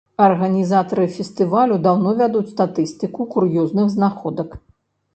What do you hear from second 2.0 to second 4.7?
вядуць статыстыку кур'ёзных знаходак.